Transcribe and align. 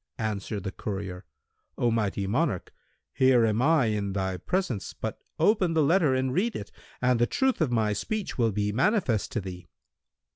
Answered 0.17 0.63
the 0.63 0.71
courier, 0.71 1.25
"O 1.77 1.91
mighty 1.91 2.25
monarch, 2.25 2.73
here 3.13 3.45
am 3.45 3.61
I 3.61 3.85
in 3.85 4.13
thy 4.13 4.37
presence,[FN#178] 4.37 4.95
but 4.99 5.19
open 5.37 5.75
the 5.75 5.83
letter 5.83 6.15
and 6.15 6.33
read 6.33 6.55
it, 6.55 6.71
and 7.03 7.19
the 7.19 7.27
truth 7.27 7.61
of 7.61 7.71
my 7.71 7.93
speech 7.93 8.35
will 8.35 8.51
be 8.51 8.71
manifest 8.71 9.31
to 9.33 9.41
thee." 9.41 9.67